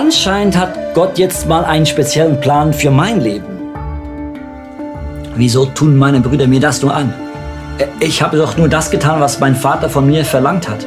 [0.00, 3.72] Anscheinend hat Gott jetzt mal einen speziellen Plan für mein Leben.
[5.34, 7.12] Wieso tun meine Brüder mir das nur an?
[7.98, 10.86] Ich habe doch nur das getan, was mein Vater von mir verlangt hat.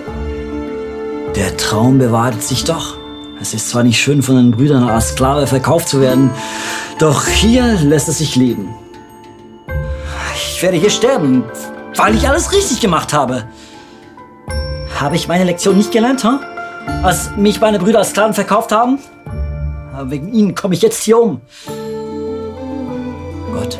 [1.35, 2.95] Der Traum bewahrheitet sich doch.
[3.41, 6.29] Es ist zwar nicht schön, von den Brüdern als Sklave verkauft zu werden,
[6.97, 8.69] doch hier lässt es sich leben.
[10.35, 11.43] Ich werde hier sterben,
[11.97, 13.43] weil ich alles richtig gemacht habe.
[15.01, 16.39] Habe ich meine Lektion nicht gelernt, huh?
[17.03, 18.99] Als mich meine Brüder als Sklaven verkauft haben?
[20.03, 21.41] Wegen ihnen komme ich jetzt hier um.
[23.53, 23.77] Gott,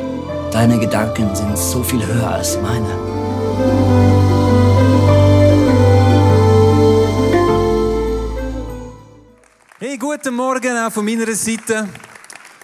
[0.52, 2.86] deine Gedanken sind so viel höher als meine.
[9.78, 11.88] Hey, guten Morgen auch von meiner Seite.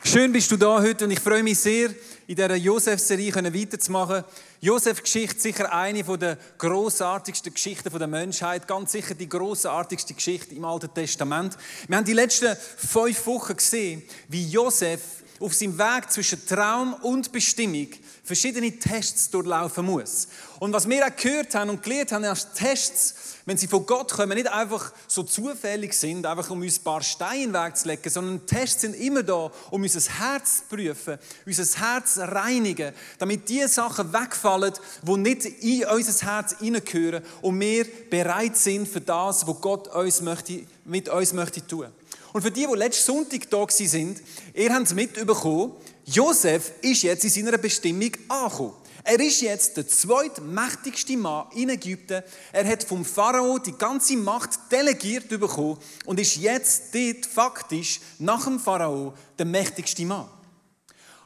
[0.04, 1.90] Schön bist du da heute und ich freue mich sehr,
[2.28, 4.22] in dieser Josef-Serie weiterzumachen.
[4.60, 10.92] Josef-Geschichte sicher eine der großartigsten Geschichten der Menschheit, ganz sicher die großartigste Geschichte im Alten
[10.92, 11.56] Testament.
[11.88, 15.00] Wir haben die letzten fünf Wochen gesehen, wie Josef
[15.40, 17.88] auf seinem Weg zwischen Traum und Bestimmung
[18.24, 20.28] verschiedene Tests durchlaufen muss.
[20.58, 23.14] Und was wir auch gehört haben und gelernt haben, als Tests,
[23.46, 27.02] wenn sie von Gott kommen, nicht einfach so zufällig sind, einfach um uns ein paar
[27.02, 32.20] Steine wegzulegen, sondern Tests sind immer da, um unser Herz zu prüfen, unser Herz zu
[32.20, 38.88] reinigen, damit die Sachen wegfallen, die nicht in unser Herz hineingehören und wir bereit sind
[38.88, 41.86] für das, was Gott uns möchte, mit uns möchte tun.
[42.32, 44.22] Und für die, die letzten Sonntag da sind,
[44.54, 45.72] ihr habt es mitbekommen,
[46.04, 48.74] Josef ist jetzt in seiner Bestimmung angekommen.
[49.04, 52.22] Er ist jetzt der zweitmächtigste Mann in Ägypten.
[52.52, 58.44] Er hat vom Pharao die ganze Macht delegiert bekommen und ist jetzt dort faktisch nach
[58.44, 60.28] dem Pharao der mächtigste Mann.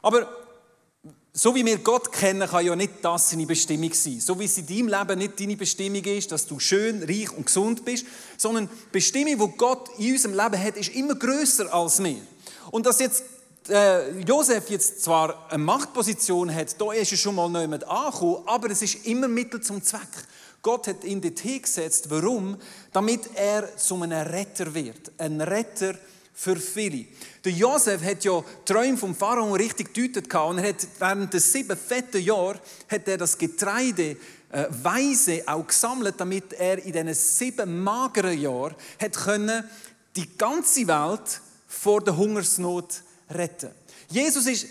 [0.01, 0.42] Aber
[1.35, 4.19] so wie wir Gott kennen, kann ja nicht das seine Bestimmung sein.
[4.19, 7.47] So wie es in deinem Leben nicht deine Bestimmung ist, dass du schön, reich und
[7.47, 8.05] gesund bist,
[8.37, 12.21] sondern die Bestimmung, die Gott in unserem Leben hat, ist immer größer als wir.
[12.69, 13.23] Und dass jetzt
[13.67, 18.69] äh, Josef jetzt zwar eine Machtposition hat, da ist er schon mal niemand angekommen, aber
[18.69, 20.01] es ist immer Mittel zum Zweck.
[20.61, 22.09] Gott hat ihn dorthin gesetzt.
[22.09, 22.57] Warum?
[22.91, 25.11] Damit er zu einem Retter wird.
[25.17, 25.95] Ein Retter
[26.33, 27.05] für viele.
[27.45, 31.77] Der Josef hat ja Träume vom Pharao richtig deutet und er hat während des sieben
[31.77, 34.17] fetten Jahren hat er das Getreide
[34.51, 38.75] äh, weise auch gesammelt, damit er in diesen sieben mageren Jahren
[39.23, 39.63] können
[40.15, 43.71] die ganze Welt vor der Hungersnot retten.
[44.09, 44.67] Jesus ist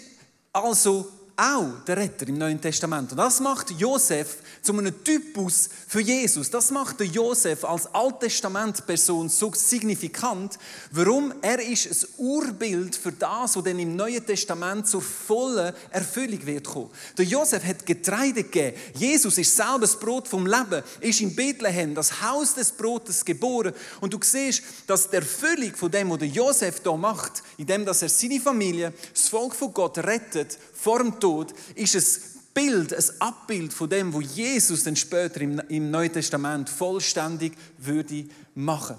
[0.52, 3.10] also auch der Retter im Neuen Testament.
[3.10, 6.50] Und das macht Josef zu einem Typus für Jesus.
[6.50, 10.58] Das macht der Josef als Alttestament-Person so signifikant.
[10.90, 11.34] Warum?
[11.42, 16.64] Er ist ein Urbild für das, was dann im Neuen Testament zur vollen Erfüllung wird
[16.64, 16.90] kommen.
[17.16, 18.76] Der Josef hat Getreide gegeben.
[18.94, 23.72] Jesus ist selber das Brot vom Leben, ist in Bethlehem, das Haus des Brotes geboren.
[24.00, 27.94] Und du siehst, dass die Erfüllung von dem, was der Josef da macht, indem er
[27.94, 32.20] seine Familie, das Volk von Gott rettet vor dem Tod, ist es
[32.52, 38.26] Bild, ein Abbild von dem, wo Jesus dann später im, im Neuen Testament vollständig würde
[38.56, 38.96] machen.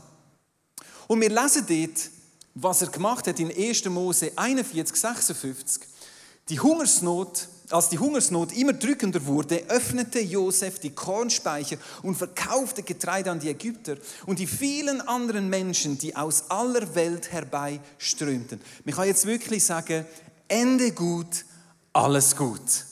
[1.08, 2.10] Und wir lesen dort,
[2.56, 3.86] was er gemacht hat in 1.
[3.86, 5.84] Mose 41, 56.
[6.48, 13.30] Die Hungersnot, als die Hungersnot immer drückender wurde, öffnete Josef die Kornspeicher und verkaufte Getreide
[13.30, 18.62] an die Ägypter und die vielen anderen Menschen, die aus aller Welt herbeiströmten.
[18.86, 20.06] Man kann jetzt wirklich sagen,
[20.48, 21.46] Ende gut,
[21.94, 22.86] alles gut.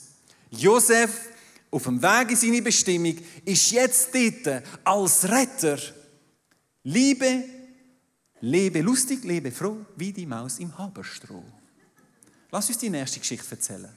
[0.50, 1.28] Josef
[1.70, 5.78] auf dem Weg in seine Bestimmung ist jetzt dort als Retter.
[6.84, 7.44] Liebe,
[8.40, 11.44] lebe lustig, lebe froh, wie die Maus im Haberstroh.
[12.50, 13.96] Lass uns die nächste Geschichte erzählen.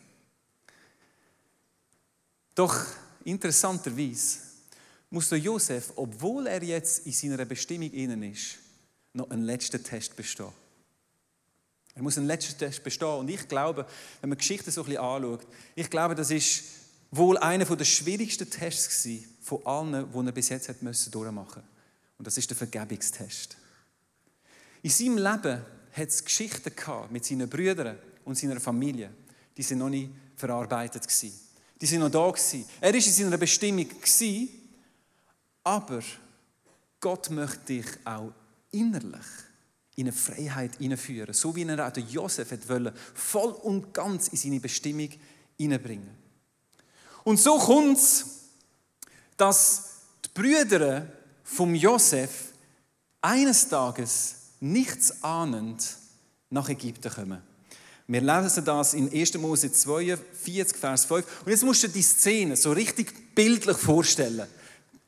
[2.56, 2.86] Doch
[3.26, 4.40] interessanterweise
[5.10, 8.58] muss der Josef, obwohl er jetzt in seiner Bestimmung innen ist,
[9.14, 10.65] noch einen letzten Test bestehen.
[11.96, 13.08] Er muss einen letzten Test bestehen.
[13.08, 13.86] Und ich glaube,
[14.22, 16.64] wenn man Geschichte so ein bisschen anschaut, ich glaube, das ist
[17.10, 19.08] wohl einer der schwierigsten Tests
[19.42, 20.70] von allen, die er bis jetzt
[21.12, 21.64] durchmachen
[22.18, 23.56] Und das ist der Vergebungstest.
[24.82, 29.12] In seinem Leben hat es Geschichten gehabt mit seinen Brüdern und seiner Familie,
[29.56, 31.40] die sind noch nicht verarbeitet gewesen.
[31.80, 32.66] Die sind noch da gewesen.
[32.82, 34.50] Er ist in seiner Bestimmung gewesen,
[35.64, 36.02] aber
[37.00, 38.34] Gott möchte dich auch
[38.72, 39.26] innerlich
[39.96, 41.34] in eine Freiheit hineinführen.
[41.34, 45.10] So wie er auch Josef wollte, voll und ganz in seine Bestimmung
[45.58, 46.10] hineinbringen.
[47.24, 48.26] Und so kommt es,
[49.38, 49.90] dass
[50.26, 51.08] die Brüder
[51.44, 52.54] vom Josef
[53.22, 55.98] eines Tages nichts ahnend
[56.50, 57.42] nach Ägypten kommen.
[58.08, 59.34] Wir lesen das in 1.
[59.36, 61.26] Mose 42, Vers 5.
[61.44, 64.48] Und jetzt musst du dir die Szene so richtig bildlich vorstellen.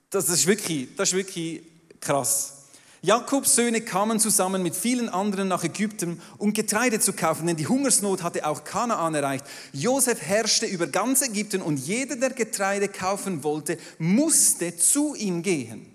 [0.10, 1.62] Das ist wirklich, das ist wirklich
[2.00, 2.56] krass.
[3.01, 7.67] Jakobs Söhne kamen zusammen mit vielen anderen nach Ägypten, um Getreide zu kaufen, denn die
[7.67, 9.45] Hungersnot hatte auch Kanaan erreicht.
[9.71, 15.85] Josef herrschte über ganz Ägypten und jeder, der Getreide kaufen wollte, musste zu ihm gehen.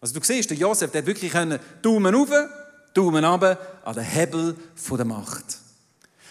[0.00, 2.30] Also du siehst, der Josef, der hat wirklich einen Daumen rauf,
[2.94, 4.56] Daumen runter an den Hebel
[4.90, 5.58] der Macht.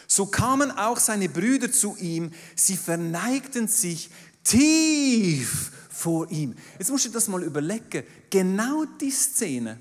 [0.08, 4.10] So kamen auch seine Brüder zu ihm, sie verneigten sich
[4.44, 6.56] tief vor ihm.
[6.78, 8.04] Jetzt musst du dir das mal überlegen.
[8.30, 9.80] Genau die Szene,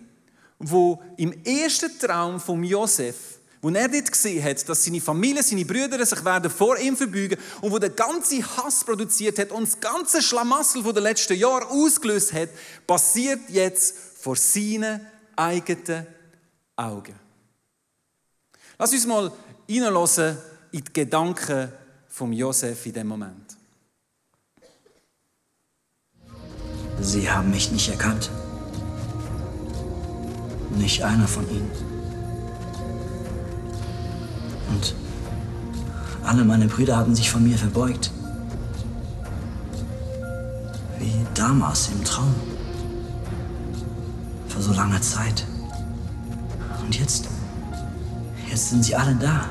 [0.59, 5.65] wo im ersten Traum von Josef, wo er dort gesehen hat, dass seine Familie, seine
[5.65, 9.81] Brüder sich werden vor ihm verbeugen und wo der ganze Hass produziert hat und das
[9.81, 12.51] ganze Schlamassel von den letzten Jahren ausgelöst hat,
[12.87, 15.01] passiert jetzt vor seinen
[15.37, 16.07] eigenen
[16.77, 17.15] Augen.
[18.79, 19.33] Lass uns mal
[19.69, 20.37] hineinlassen
[20.73, 21.73] in die Gedanken
[22.09, 23.58] von Josef in dem Moment.
[27.09, 28.29] Sie haben mich nicht erkannt.
[30.77, 31.71] Nicht einer von ihnen.
[34.69, 34.95] Und
[36.23, 38.11] alle meine Brüder haben sich von mir verbeugt.
[40.99, 42.35] Wie damals im Traum.
[44.49, 45.47] Vor so langer Zeit.
[46.85, 47.27] Und jetzt?
[48.51, 49.47] Jetzt sind sie alle da.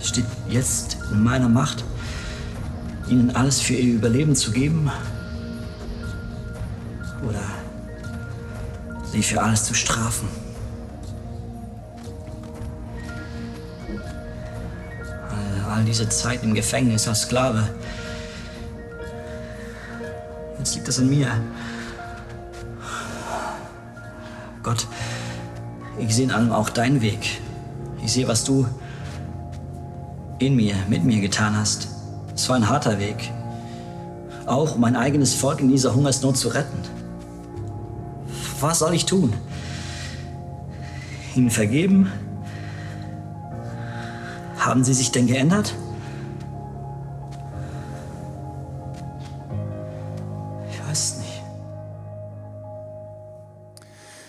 [0.00, 1.82] Steht jetzt in meiner Macht,
[3.10, 4.90] ihnen alles für ihr Überleben zu geben
[7.26, 7.40] oder
[9.10, 10.28] sie für alles zu strafen.
[15.70, 17.68] All, diese Zeit im Gefängnis als Sklave.
[20.58, 21.28] Jetzt liegt das an mir.
[24.62, 24.86] Gott,
[25.98, 27.40] ich sehe in allem auch deinen Weg.
[28.02, 28.66] Ich sehe, was du
[30.38, 31.97] in mir, mit mir getan hast.
[32.38, 33.32] Es war ein harter Weg.
[34.46, 36.78] Auch um mein eigenes Volk in dieser Hungersnot zu retten.
[38.60, 39.34] Was soll ich tun?
[41.34, 42.12] Ihnen vergeben?
[44.56, 45.74] Haben Sie sich denn geändert?
[50.70, 51.42] Ich weiß nicht.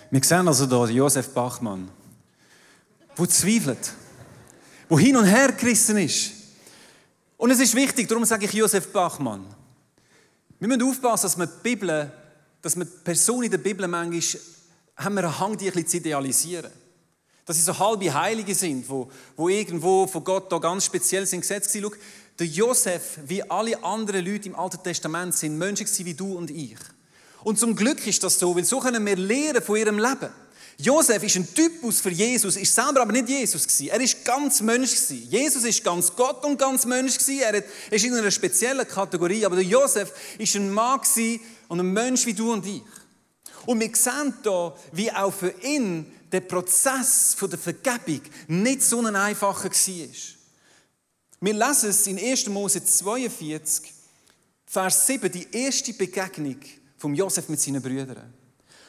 [0.10, 1.90] Wir sehen also hier Josef Bachmann,
[3.20, 3.94] der zweifelt,
[4.90, 6.39] der hin und her gerissen ist
[7.40, 9.46] und es ist wichtig, darum sage ich Josef Bachmann.
[10.60, 12.12] Wir müssen aufpassen, dass wir die Bibel,
[12.62, 14.42] dass wir die Person in der Bibel manchmal
[14.98, 16.70] haben wir einen Hang, die ein bisschen zu idealisieren.
[17.46, 21.40] Dass sie so halbe Heilige sind, wo, wo irgendwo von Gott da ganz speziell sind
[21.40, 21.84] gesetzt waren.
[21.84, 21.98] Schau,
[22.40, 26.78] der Josef, wie alle anderen Leute im Alten Testament, sind Menschen wie du und ich.
[27.46, 30.30] Und zum Glück ist das so, weil so können wir lernen von ihrem Leben.
[30.82, 33.90] Josef ist ein Typus für Jesus, ist selber aber nicht Jesus gewesen.
[33.90, 35.30] Er ist ganz Mensch gewesen.
[35.30, 37.42] Jesus ist ganz Gott und ganz Mensch gewesen.
[37.42, 41.92] Er ist in einer speziellen Kategorie, aber der Josef ist ein Mann gewesen und ein
[41.92, 42.82] Mensch wie du und ich.
[43.66, 49.18] Und wir sehen hier, wie auch für ihn der Prozess der Vergebung nicht so ein
[49.18, 50.08] einfacher war.
[51.42, 52.48] Wir lesen es in 1.
[52.48, 53.94] Mose 42,
[54.66, 56.60] Vers 7, die erste Begegnung
[56.98, 58.39] von Josef mit seinen Brüdern.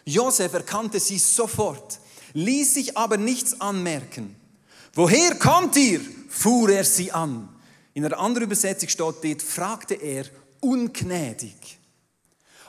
[0.04, 1.98] Josef erkannte sie sofort,
[2.32, 4.36] ließ sich aber nichts anmerken.
[4.94, 6.00] Woher kommt ihr?
[6.28, 7.48] fuhr er sie an.
[7.92, 10.24] In einer anderen Übersetzung steht fragte er
[10.60, 11.78] ungnädig.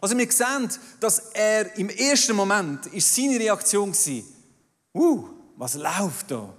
[0.02, 6.32] Also wir sehen, dass er im ersten Moment ist seine Reaktion war, uh, was läuft
[6.32, 6.52] da?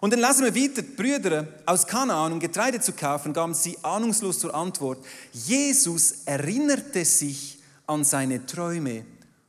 [0.00, 3.76] Und dann lesen wir weiter, die Brüder aus Kanaan, um Getreide zu kaufen, gaben sie
[3.82, 5.04] ahnungslos zur Antwort.
[5.32, 9.04] Jesus erinnerte sich an seine Träume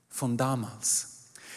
[0.10, 1.08] von damals.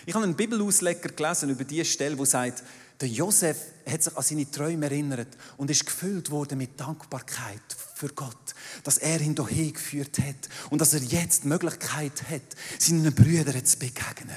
[0.07, 2.63] Ich habe einen Bibelausleger gelesen über diese Stelle, wo sagt,
[3.01, 3.57] der Josef
[3.87, 7.61] hat sich an seine Träume erinnert und ist gefüllt worden mit Dankbarkeit
[7.95, 8.55] für Gott,
[8.85, 12.43] dass er ihn hierher geführt hat und dass er jetzt die Möglichkeit hat,
[12.79, 14.37] seinen Brüdern zu begegnen.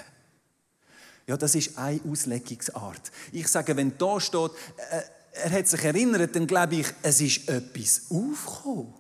[1.28, 3.12] Ja, das ist eine Auslegungsart.
[3.32, 4.52] Ich sage, wenn da steht,
[4.92, 5.02] äh,
[5.34, 8.94] er hat sich erinnert, dann glaube ich, es ist etwas aufgekommen.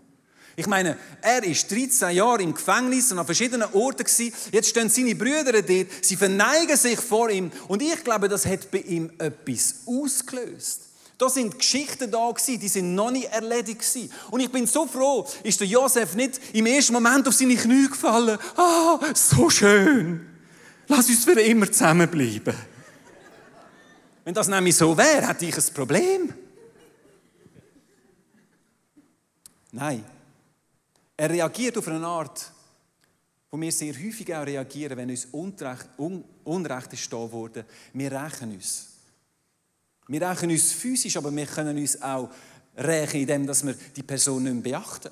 [0.58, 4.34] Ich meine, er ist 13 Jahre im Gefängnis und an verschiedenen Orten gewesen.
[4.52, 8.72] Jetzt stehen seine Brüder dort, sie verneigen sich vor ihm und ich glaube, das hat
[8.72, 10.82] bei ihm etwas ausgelöst.
[11.18, 14.12] Da sind Geschichten da gewesen, die sind noch nicht erledigt gewesen.
[14.32, 17.88] Und ich bin so froh, ist der Josef nicht im ersten Moment auf seine Knie
[17.88, 18.38] gefallen.
[18.58, 20.28] Ah, so schön.
[20.88, 22.54] Lass uns für immer zusammenbleiben.
[24.26, 26.34] Wenn das nämlich so wäre, hätte ich ein Problem.
[29.72, 30.04] Nein.
[31.18, 32.52] Er reagiert auf eine Art,
[33.50, 37.66] wo wir sehr häufig auch reagieren, wenn uns Unrecht, Un Unrecht ist wurde.
[37.94, 38.88] Wir rächen uns.
[40.08, 42.30] Wir rächen uns physisch, aber wir können uns auch
[42.78, 45.10] rächen, indem wir die Person nicht mehr beachten.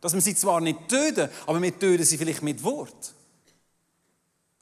[0.00, 3.14] Dass wir sie zwar nicht töten, aber wir töten sie vielleicht mit Wort.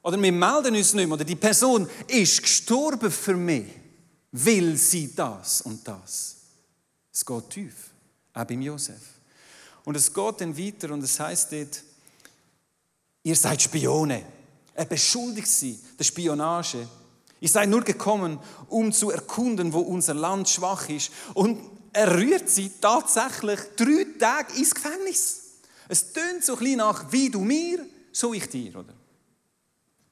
[0.03, 1.15] Oder wir melden uns nicht mehr.
[1.15, 3.65] Oder die Person ist gestorben für mich,
[4.31, 6.37] will sie das und das.
[7.11, 7.89] Es geht tief,
[8.33, 9.14] auch beim Josef.
[9.85, 11.83] Und es geht dann weiter und es heißt dort,
[13.23, 14.23] ihr seid Spione.
[14.73, 16.87] Er beschuldigt sie der Spionage.
[17.39, 21.11] Ihr seid nur gekommen, um zu erkunden, wo unser Land schwach ist.
[21.33, 21.59] Und
[21.93, 25.41] er rührt sie tatsächlich drei Tage ins Gefängnis.
[25.87, 28.93] Es tönt so ein bisschen nach, wie du mir, so ich dir, oder?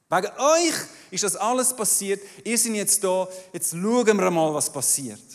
[0.08, 0.74] Wegen euch
[1.10, 2.22] ist das alles passiert.
[2.44, 3.26] Ihr seid jetzt da.
[3.52, 5.33] Jetzt schauen wir mal, was passiert.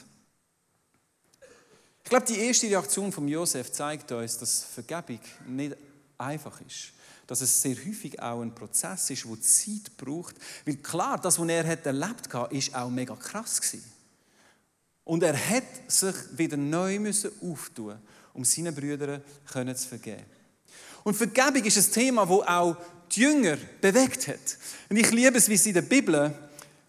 [2.10, 5.78] Ich glaube, die erste Reaktion von Josef zeigt uns, dass Vergebung nicht
[6.18, 6.92] einfach ist.
[7.28, 10.36] Dass es sehr häufig auch ein Prozess ist, der Zeit braucht.
[10.66, 13.62] Weil klar, das, was er hat erlebt hat, ist auch mega krass.
[15.04, 18.00] Und er hat sich wieder neu müssen auftun,
[18.34, 20.26] um seinen Brüdern zu vergeben.
[21.04, 22.78] Und Vergebung ist ein Thema, das auch
[23.12, 24.58] die Jünger bewegt hat.
[24.90, 26.34] Und ich liebe es, wie sie in der Bibel,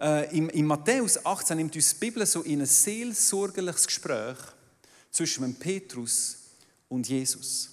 [0.00, 4.38] äh, in, in Matthäus 18, nimmt uns die Bibel so in ein seelsorgerliches Gespräch
[5.10, 6.38] zwischen Petrus
[6.88, 7.70] und Jesus.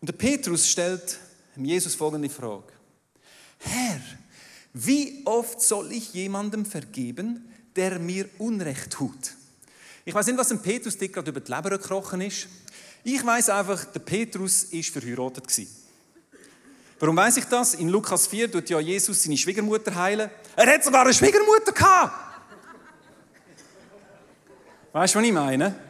[0.00, 1.18] Und der Petrus stellt
[1.56, 2.72] Jesus folgende Frage.
[3.58, 4.00] Herr,
[4.72, 9.34] wie oft soll ich jemandem vergeben, der mir Unrecht tut?
[10.04, 12.48] Ich weiß nicht, was ein Petrus dir gerade über die Leber gekrochen ist.
[13.04, 15.44] Ich weiß einfach, der Petrus ist verheiratet.
[16.98, 17.74] Warum weiß ich das?
[17.74, 20.30] In Lukas 4 tut ja Jesus seine Schwiegermutter heilen.
[20.56, 22.14] Er hat sogar eine Schwiegermutter gehabt.
[24.92, 25.83] Weißt du, was ich meine?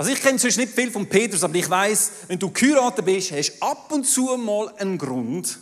[0.00, 3.32] Also ich kenne sonst nicht viel von Petrus, aber ich weiß, wenn du geheiratet bist,
[3.32, 5.58] hast du ab und zu mal einen Grund.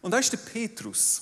[0.00, 1.20] Und da ist der Petrus.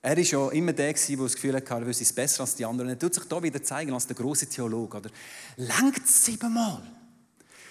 [0.00, 2.64] Er war ja immer der, der das Gefühl hatte, er wüsste es besser als die
[2.64, 2.88] anderen.
[2.90, 4.98] Er tut sich da wieder zeigen als der große Theologe.
[4.98, 5.10] Oder?
[5.56, 6.80] Langt siebenmal.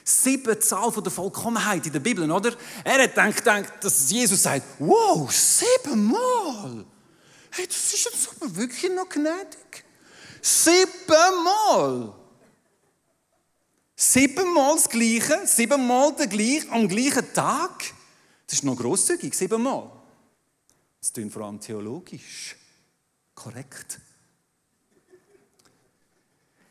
[0.04, 2.52] Sieben Zahl von der Vollkommenheit in der Bibel, oder?
[2.84, 6.86] Er hat gedacht, gedacht dass Jesus sagt, wow, siebenmal.
[7.52, 9.87] Hey, das ist jetzt aber wirklich noch gnädig.
[10.42, 12.14] Siebenmal.
[13.96, 17.94] Siebenmal das Gleiche, siebenmal der gleich, am gleichen Tag.
[18.46, 19.92] Das ist noch grosszügig, siebenmal.
[21.00, 22.56] Das klingt vor allem theologisch
[23.34, 24.00] korrekt.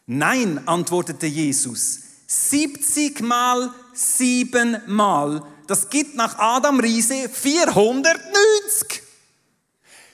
[0.06, 2.00] Nein, antwortete Jesus.
[2.28, 5.44] 70 mal 7 mal.
[5.66, 9.02] Das gibt nach Adam Riese 490.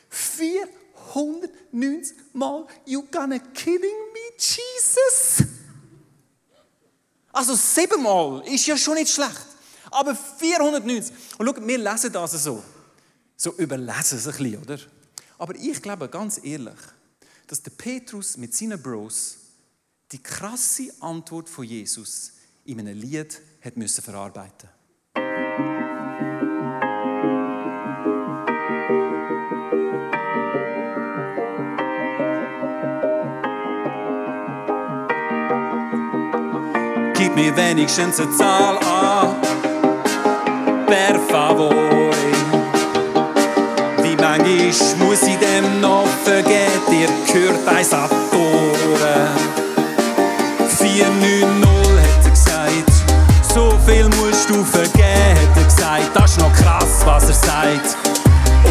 [0.08, 2.66] 490 mal.
[2.86, 5.46] You gonna kidding me, Jesus?
[7.32, 9.46] Also siebenmal ist ja schon nicht schlecht.
[9.90, 11.14] Aber 490.
[11.38, 12.62] Und schau, wir lesen das so
[13.42, 14.78] so überlesen es ein bisschen, oder?
[15.38, 16.78] Aber ich glaube ganz ehrlich,
[17.48, 19.38] dass der Petrus mit seinen Bros
[20.12, 22.34] die krasse Antwort von Jesus
[22.64, 24.68] in einem Lied hat müssen verarbeiten
[37.34, 39.36] Gib mir wenigstens eine Zahl an,
[40.86, 41.72] per favor
[44.20, 49.30] manchmal muss ich dem noch vergeben, dir gehört ein Sattore.
[50.78, 52.92] 490 hat er gesagt,
[53.52, 57.96] so viel musst du vergeben, hat er gesagt, das ist noch krass, was er sagt.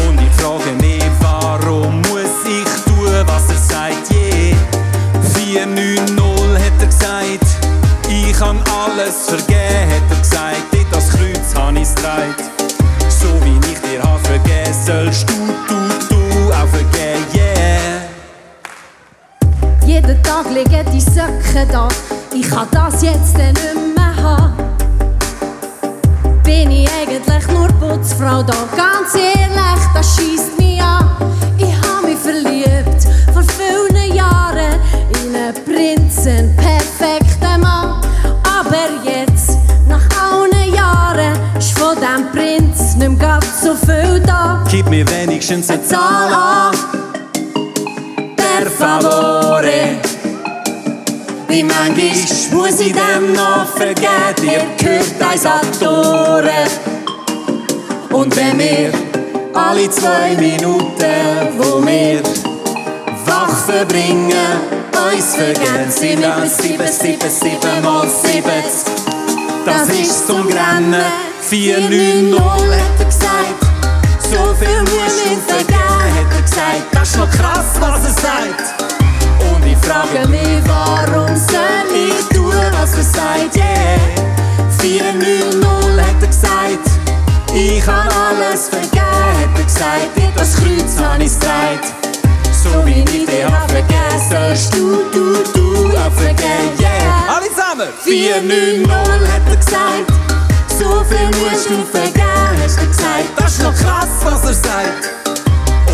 [0.06, 4.56] Und ich frage mich, warum muss ich tun, was er sagt, yeah.
[5.34, 6.11] 490
[8.42, 13.78] kann alles vergeben, hat er gesagt, in das Kreuz habe ich es So wie ich
[13.80, 15.42] dir habe vergeben, sollst du
[19.86, 21.88] Jeden Tag liegen die Söcke da.
[22.32, 23.54] Ich kann das jetzt nicht
[23.94, 24.54] mehr haben.
[26.42, 28.54] Bin ich eigentlich nur Putzfrau da?
[28.76, 30.61] Ganz ehrlich, das schießt mich
[43.86, 44.64] viel da.
[44.70, 46.76] Gib mir wenigstens eine Zahl an
[48.62, 49.98] per favore.
[51.48, 52.10] Wie manchmal
[52.52, 56.64] muss ich dem noch vergeben, dir gehört ein Attore.
[58.10, 58.92] Und wenn wir
[59.54, 61.04] alle zwei Minuten,
[61.58, 62.22] wo wir
[63.26, 64.32] wach verbringen,
[65.12, 68.92] uns vergeben, sieben, sieben, sieben, sieben mal siebzig.
[69.64, 70.90] Das ist zum neun,
[72.30, 72.40] null,
[72.98, 73.21] hat er.
[74.32, 76.82] So viel musst du vergeben, hat er gesagt.
[76.92, 78.82] Das ist noch krass, was er sagt.
[79.82, 83.98] Frage mich, warum soll ich tun, was er sagt, yeah.
[84.78, 86.90] 490 hat er gesagt,
[87.52, 91.80] ich kann alles vergeben, hat er gesagt, dir das Kreuz habe ich getragen.
[92.52, 97.36] So wie ich dich hab vergessen, sollst du, du, du auch vergeben, yeah.
[97.36, 97.88] Alle zusammen!
[98.04, 98.88] 490
[99.32, 100.12] hat er gesagt,
[100.78, 103.24] so viel musst du vergeben, hast du gesagt.
[103.36, 103.91] Das ist noch krass,
[104.42, 105.10] was er sagt.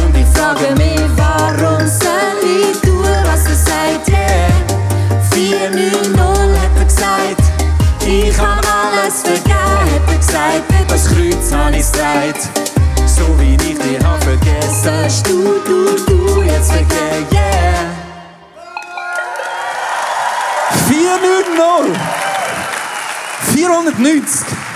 [0.02, 4.50] Und ich frage mich, warum soll ich tun, was er sagt, yeah.
[5.32, 7.42] 490 hat er gesagt,
[8.06, 12.34] ich kann alles vergeben, hat er gesagt, das Kreuz habe ich getragen.
[13.06, 15.24] So wie ich dich hab vergessen.
[15.24, 17.84] Du, du, du jetzt vergeben, yeah.
[20.88, 21.98] 490!
[23.54, 24.67] 490!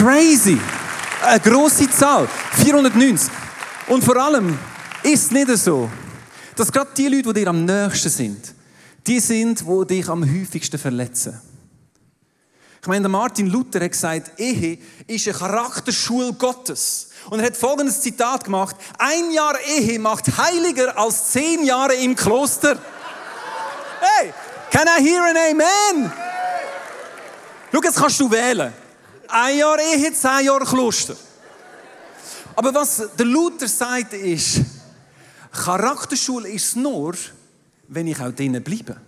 [0.00, 0.58] Crazy!
[1.22, 2.26] Eine grosse Zahl.
[2.64, 3.30] 490.
[3.88, 4.58] Und vor allem
[5.02, 5.90] ist es nicht so,
[6.56, 8.54] dass gerade die Leute, die dir am nächsten sind,
[9.06, 11.38] die sind, die dich am häufigsten verletzen.
[12.80, 17.10] Ich meine, Martin Luther hat gesagt, Ehe ist eine Charakterschule Gottes.
[17.28, 22.16] Und er hat folgendes Zitat gemacht: Ein Jahr Ehe macht heiliger als zehn Jahre im
[22.16, 22.78] Kloster.
[24.00, 24.32] Hey,
[24.70, 26.12] can I hear an Amen?
[27.70, 28.72] Schau, jetzt kannst du wählen.
[29.32, 31.16] Ein Jahr Ehe, zehn Jahre Kloster.
[32.56, 34.60] Aber was der Luther sagt, ist,
[35.52, 37.14] Charakterschule ist nur,
[37.88, 39.00] wenn ich auch drinnen bleibe.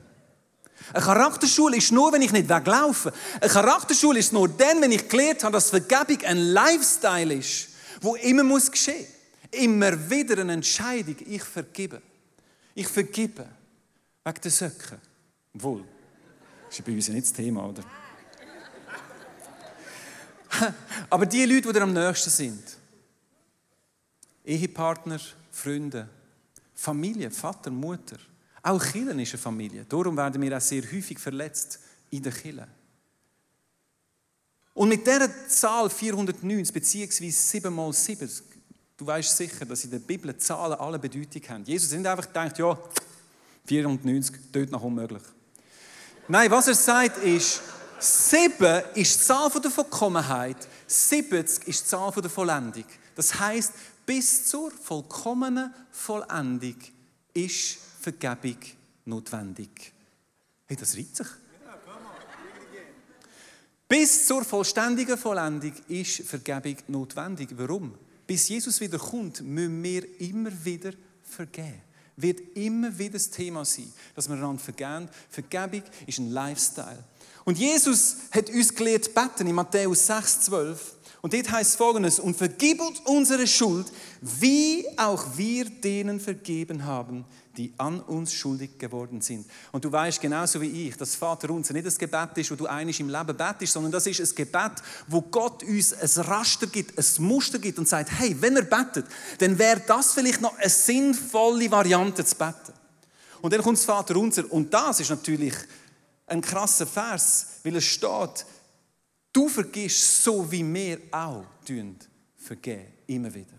[0.92, 3.12] Eine Charakterschule ist nur, wenn ich nicht weglaufe.
[3.40, 7.68] Eine Charakterschule ist nur dann, wenn ich gelernt habe, dass Vergebung ein Lifestyle ist,
[8.00, 9.06] wo immer muss geschehen.
[9.50, 11.16] Immer wieder eine Entscheidung.
[11.26, 12.00] Ich vergebe.
[12.74, 13.46] Ich vergebe.
[14.24, 14.98] Wegen der Söcke.
[15.54, 15.84] Obwohl,
[16.68, 17.82] das ist bei uns ja nicht das Thema, oder?
[21.10, 22.62] Aber die Leute, die dir am nächsten sind,
[24.44, 26.08] Ehepartner, Freunde,
[26.74, 28.18] Familie, Vater, Mutter,
[28.62, 29.84] auch Killen ist eine Familie.
[29.88, 32.68] Darum werden wir auch sehr häufig verletzt in der Kille.
[34.74, 37.30] Und mit dieser Zahl 490 bzw.
[37.30, 38.30] 7 mal 7,
[38.96, 41.64] du weißt sicher, dass in der Bibel Zahlen alle Bedeutung haben.
[41.64, 42.78] Jesus hat einfach gedacht, ja,
[43.66, 45.22] 490, dort noch unmöglich.
[46.28, 47.60] Nein, was er sagt ist,
[48.02, 52.84] 7 ist die Zahl der Vollkommenheit, 70 ist die Zahl der Vollendung.
[53.14, 53.72] Das heißt,
[54.04, 56.76] bis zur vollkommenen Vollendung
[57.32, 58.56] ist Vergebung
[59.04, 59.92] notwendig.
[60.66, 61.26] Hey, das reizt sich.
[63.86, 67.50] Bis zur vollständigen Vollendung ist Vergebung notwendig.
[67.52, 67.94] Warum?
[68.26, 71.82] Bis Jesus wieder kommt, müssen wir immer wieder vergeben.
[72.16, 75.08] Wird immer wieder das Thema sein, dass wir einander vergeben.
[75.30, 77.02] Vergebung ist ein Lifestyle.
[77.44, 80.94] Und Jesus hat uns gelehrt beten in Matthäus 6, 12.
[81.22, 83.86] Und dort heißt folgendes, und vergib uns unsere Schuld,
[84.20, 87.24] wie auch wir denen vergeben haben,
[87.56, 89.46] die an uns schuldig geworden sind.
[89.70, 92.66] Und du weißt genauso wie ich, dass Vater unser nicht das Gebet ist, wo du
[92.66, 94.72] einisch im Leben betest, sondern das ist ein Gebet,
[95.06, 99.06] wo Gott uns ein Raster gibt, ein Muster gibt und sagt, hey, wenn er betet,
[99.38, 102.72] dann wäre das vielleicht noch eine sinnvolle Variante zu beten.
[103.42, 104.50] Und dann kommt das Vater unser.
[104.50, 105.54] Und das ist natürlich
[106.26, 108.44] ein krasser Vers, weil es steht,
[109.32, 111.44] du vergisst so, wie wir auch
[112.36, 113.58] vergeben, immer wieder.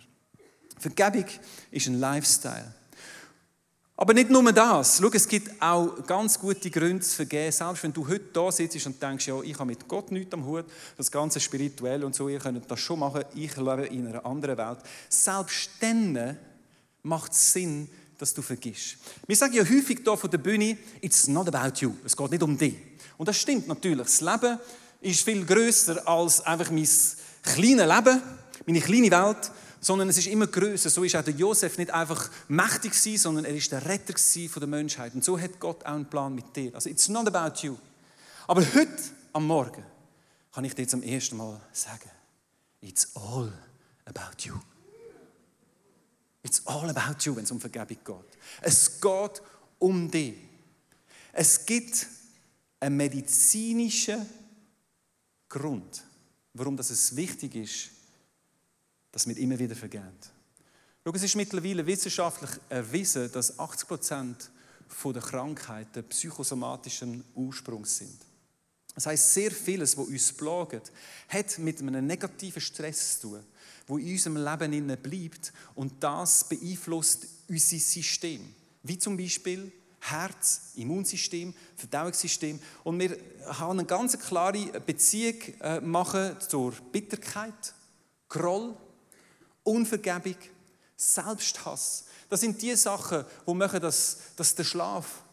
[0.77, 1.25] Vergebung
[1.71, 2.73] ist ein Lifestyle.
[3.95, 4.97] Aber nicht nur das.
[4.99, 7.51] Schau, es gibt auch ganz gute Gründe zu vergeben.
[7.51, 10.45] Selbst wenn du heute da sitzt und denkst, ja, ich habe mit Gott nichts am
[10.45, 10.65] Hut,
[10.97, 14.57] das ganze spirituell und so, ihr könnt das schon machen, ich lebe in einer anderen
[14.57, 14.79] Welt.
[15.07, 16.37] Selbst dann
[17.03, 18.97] macht es Sinn, dass du vergisst.
[19.27, 21.93] Wir sagen ja häufig hier von der Bühne, it's not about you.
[22.03, 22.75] Es geht nicht um dich.
[23.17, 24.05] Und das stimmt natürlich.
[24.05, 24.59] Das Leben
[25.03, 26.87] ist viel größer als einfach mein
[27.43, 28.21] kleines Leben,
[28.65, 29.51] meine kleine Welt
[29.83, 30.89] sondern es ist immer größer.
[30.89, 34.13] So ist auch der Josef nicht einfach mächtig gewesen, sondern er ist der Retter
[34.49, 35.13] von der Menschheit.
[35.13, 36.73] Und so hat Gott auch einen Plan mit dir.
[36.73, 37.77] Also it's not about you.
[38.47, 39.83] Aber heute am Morgen
[40.53, 42.09] kann ich dir zum ersten Mal sagen,
[42.81, 43.51] it's all
[44.05, 44.53] about you.
[46.43, 48.39] It's all about you, wenn es um Vergebung geht.
[48.61, 49.41] Es geht
[49.79, 50.35] um dich.
[51.31, 52.07] Es gibt
[52.79, 54.25] einen medizinischen
[55.53, 56.03] Grund,
[56.55, 57.91] warum das es wichtig ist,
[59.11, 60.17] dass wir immer wieder vergeben.
[61.05, 64.51] Schau, es ist mittlerweile wissenschaftlich erwiesen, dass 80 Prozent
[65.05, 68.17] der Krankheiten psychosomatischen Ursprungs sind.
[68.95, 70.91] Das heißt, sehr vieles, was uns plagt,
[71.27, 73.43] hat mit einem negativen Stress zu tun,
[73.85, 78.55] wo in unserem Leben bleibt und das beeinflusst unser System.
[78.81, 79.71] Wie zum Beispiel
[80.09, 82.59] Herz, Immunsystem, Verdauungssystem.
[82.83, 87.73] Und wir haben eine ganz klare Beziehung äh, machen zur Bitterkeit,
[88.27, 88.75] Groll,
[89.63, 90.35] Unvergebung,
[90.97, 92.05] Selbsthass.
[92.29, 95.23] Das sind die Sachen, die machen, dass, dass der Schlaf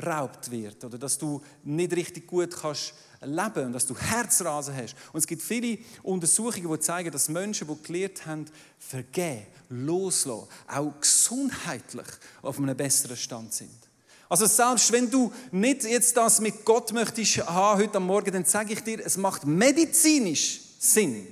[0.00, 4.94] raubt wird oder dass du nicht richtig gut kannst leben und dass du Herzrasen hast.
[5.12, 8.46] Und es gibt viele Untersuchungen, die zeigen, dass Menschen, die gelernt haben,
[8.78, 12.06] vergeben, loslassen, auch gesundheitlich
[12.42, 13.87] auf einem besseren Stand sind.
[14.28, 18.44] Also selbst wenn du nicht jetzt das mit Gott möchtest haben heute am Morgen, dann
[18.44, 21.26] sage ich dir, es macht medizinisch Sinn,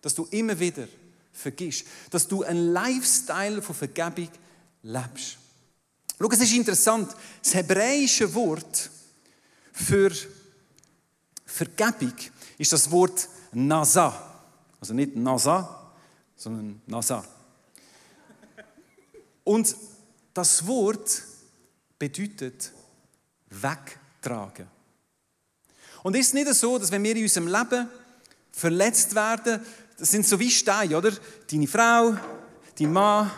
[0.00, 0.88] dass du immer wieder
[1.32, 4.28] vergisst, dass du einen Lifestyle von Vergebung
[4.82, 5.38] lebst.
[6.18, 8.90] Schau, es ist interessant, das hebräische Wort
[9.72, 10.10] für
[11.46, 12.14] Vergebung
[12.58, 14.24] ist das Wort Nasa.
[14.80, 15.92] Also nicht Nasa,
[16.36, 17.24] sondern Nasa.
[19.44, 19.76] Und
[20.34, 21.22] das Wort
[21.98, 22.72] bedeutet
[23.50, 24.66] wegtragen.
[26.02, 27.88] Und ist es nicht so, dass wenn wir in unserem Leben
[28.52, 29.60] verletzt werden,
[29.98, 31.12] das sind so wie Steine, oder?
[31.50, 32.16] Deine Frau,
[32.78, 33.30] dein Mann,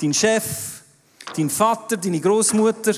[0.00, 0.82] dein Chef,
[1.36, 2.94] dein Vater, deine Großmutter.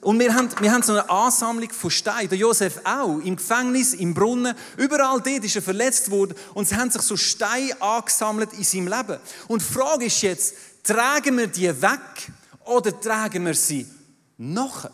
[0.00, 2.30] Und wir haben, wir haben so eine Ansammlung von Steinen.
[2.30, 4.56] Der Josef auch, im Gefängnis, im Brunnen.
[4.78, 6.34] Überall dort ist er verletzt worden.
[6.54, 9.18] Und sie haben sich so Steine angesammelt in seinem Leben.
[9.48, 12.32] Und die Frage ist jetzt, tragen wir die weg
[12.64, 13.86] oder tragen wir sie
[14.40, 14.90] nachher.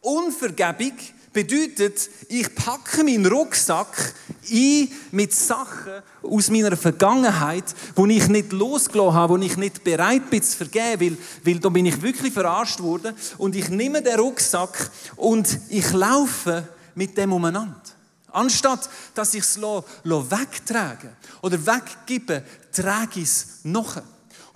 [0.00, 0.92] Unvergebung
[1.32, 4.14] bedeutet, ich packe meinen Rucksack
[4.50, 7.64] ein mit Sachen aus meiner Vergangenheit,
[7.96, 11.68] wo ich nicht losgelassen habe, wo ich nicht bereit bin zu vergeben, weil, weil da
[11.68, 13.14] bin ich wirklich verarscht worden.
[13.38, 17.80] Und ich nehme den Rucksack und ich laufe mit dem umeinander.
[18.30, 24.04] Anstatt dass ich es wegtrage oder weggebe, trage ich es nachher.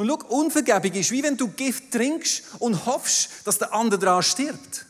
[0.02, 4.22] Und schau, Unvergebung ist wie wenn du Gift trinkst und hoffst, dass der andere daran
[4.22, 4.84] stirbt.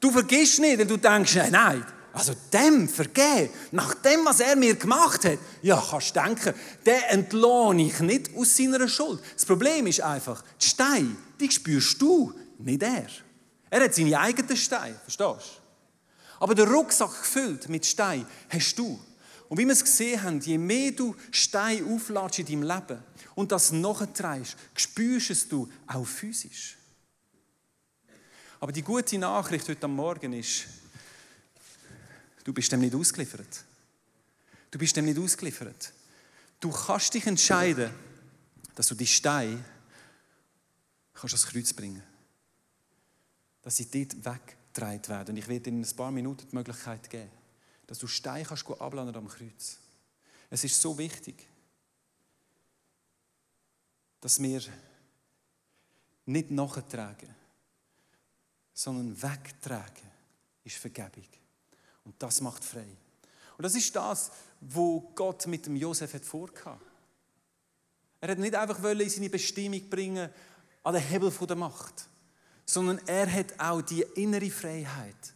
[0.00, 4.74] Du vergisst nicht, denn du denkst, nein, also dem vergeben, nach dem, was er mir
[4.74, 9.20] gemacht hat, ja, kannst du denken, den entlohne ich nicht aus seiner Schuld.
[9.34, 13.06] Das Problem ist einfach, die Steine, die spürst du, nicht er.
[13.70, 16.40] Er hat seine eigenen Steine, verstehst du?
[16.40, 18.98] Aber der Rucksack gefüllt mit Steinen hast du.
[19.48, 23.02] Und wie wir es gesehen haben, je mehr du Steine aufladest in deinem Leben
[23.34, 26.76] und das nachtreibst, spürst es du auch physisch.
[28.60, 30.66] Aber die gute Nachricht heute am Morgen ist,
[32.44, 33.64] du bist dem nicht ausgeliefert.
[34.70, 35.92] Du bist dem nicht ausgeliefert.
[36.60, 37.90] Du kannst dich entscheiden,
[38.74, 39.64] dass du die Steine
[41.14, 42.02] kannst ans Kreuz bringen
[43.62, 45.30] Dass sie dort weggetragen werden.
[45.30, 47.37] Und ich werde dir in ein paar Minuten die Möglichkeit geben
[47.88, 49.78] dass du Steine kannst abladen am Kreuz.
[50.50, 51.48] Es ist so wichtig,
[54.20, 54.60] dass wir
[56.26, 57.34] nicht nachtragen,
[58.74, 60.10] sondern wegtragen
[60.64, 61.24] ist Vergebung.
[62.04, 62.86] Und das macht frei.
[63.56, 66.84] Und das ist das, wo Gott mit dem Josef hat vorgehabt.
[68.20, 70.28] Er hat nicht einfach in seine Bestimmung bringen
[70.82, 72.06] an den Hebel der Macht,
[72.66, 75.34] sondern er hat auch die innere Freiheit,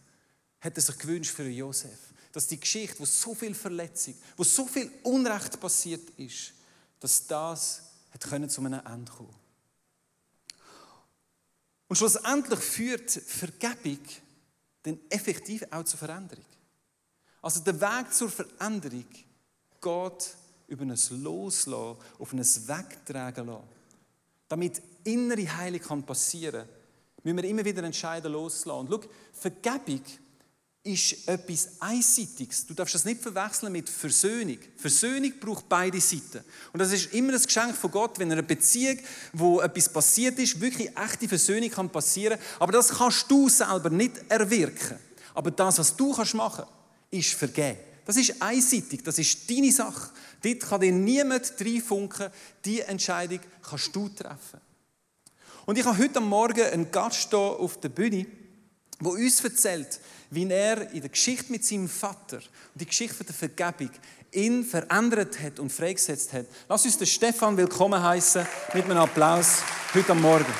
[0.59, 4.65] hat er sich gewünscht für Josef dass die Geschichte, wo so viel Verletzung, wo so
[4.65, 6.53] viel Unrecht passiert ist,
[6.99, 9.35] dass das hat können zu einem Ende kommen.
[11.87, 13.99] Und schlussendlich führt Vergebung
[14.81, 16.45] dann effektiv auch zur Veränderung.
[17.41, 19.05] Also der Weg zur Veränderung
[19.81, 20.35] geht
[20.67, 23.67] über ein Loslassen, auf ein Wegtragen lassen.
[24.47, 28.79] Damit innere Heilung passieren kann, müssen wir immer wieder entscheiden, loslassen.
[28.79, 30.01] Und schau, Vergebung
[30.83, 32.65] ist etwas Einseitiges.
[32.65, 34.57] Du darfst das nicht verwechseln mit Versöhnung.
[34.75, 36.43] Versöhnung braucht beide Seiten.
[36.73, 38.99] Und das ist immer ein Geschenk von Gott, wenn eine Beziehung,
[39.31, 42.37] wo etwas passiert ist, wirklich echte Versöhnung kann passieren.
[42.59, 44.99] Aber das kannst du selber nicht erwirken.
[45.33, 46.65] Aber das, was du kannst machen,
[47.09, 47.79] ist vergeben.
[48.05, 50.11] Das ist einseitig, das ist deine Sache.
[50.41, 52.29] Dort kann dir niemand reinfunken.
[52.65, 54.59] Die Entscheidung kannst du treffen.
[55.65, 58.25] Und ich habe heute Morgen einen Gast hier auf der Bühne,
[58.99, 59.99] der uns erzählt,
[60.33, 63.91] wie er in der Geschichte mit seinem Vater und die Geschichte der Vergebung
[64.31, 66.47] ihn verändert hat und freigesetzt hat.
[66.67, 69.57] Lass uns den Stefan willkommen heißen mit einem Applaus
[69.93, 70.53] heute am Morgen.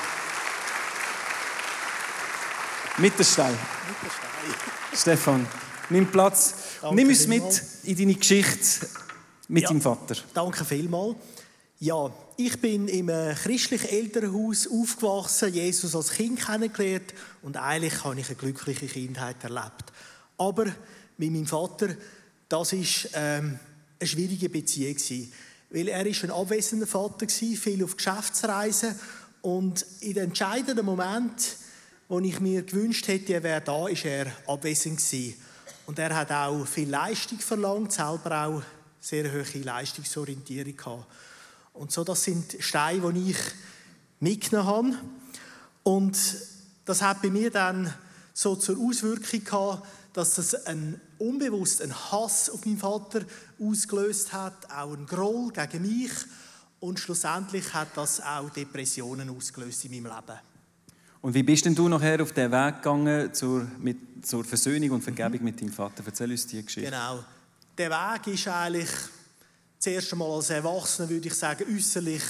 [2.99, 3.57] Mit der Stein.
[4.93, 5.47] Stefan,
[5.89, 6.53] nimm Platz.
[6.81, 8.87] Danke nimm uns mit in deine Geschichte
[9.47, 10.15] mit ja, deinem Vater.
[10.35, 11.15] Danke vielmals.
[11.79, 18.27] Ja, ich bin im christlichen Elternhaus aufgewachsen, Jesus als Kind kennengelernt und eigentlich habe ich
[18.27, 19.91] eine glückliche Kindheit erlebt.
[20.37, 20.65] Aber
[21.17, 21.95] mit meinem Vater,
[22.47, 23.59] das ist ähm,
[23.99, 24.97] eine schwierige Beziehung
[25.73, 28.93] weil er ist ein abwesender Vater viel auf Geschäftsreisen
[29.41, 31.57] und in den entscheidenden Moment,
[32.07, 35.01] wo ich mir gewünscht hätte, er wäre da, ist er abwesend.
[35.87, 38.61] Und er hat auch viel Leistung verlangt, selber auch
[39.01, 41.05] sehr hohe Leistungsorientierung gehabt.
[41.73, 43.37] Und so, das sind Steine, die ich
[44.19, 45.09] mitgenommen habe.
[45.83, 46.17] Und
[46.85, 47.93] das hat bei mir dann
[48.33, 53.21] so zur Auswirkung gehabt, dass das ein unbewusst einen Hass auf meinen Vater
[53.59, 56.11] ausgelöst hat, auch einen Groll gegen mich
[56.79, 60.39] und schlussendlich hat das auch Depressionen ausgelöst in meinem Leben.
[61.21, 65.01] Und wie bist denn du nachher auf den Weg gegangen zur, mit, zur Versöhnung und
[65.01, 65.45] Vergebung mhm.
[65.45, 66.03] mit deinem Vater?
[66.05, 66.91] Erzähl uns die Geschichte.
[66.91, 67.23] Genau.
[67.77, 68.89] Der Weg ist eigentlich
[69.83, 72.23] das erste Mal als Erwachsener, würde ich sagen, äußerlich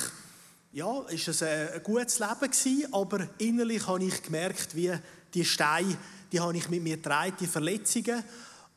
[0.71, 4.91] ja, ist es ein gutes Leben gewesen, aber innerlich habe ich gemerkt, wie
[5.35, 5.95] die Steine,
[6.31, 8.23] die habe ich mit mir getragen, die Verletzungen.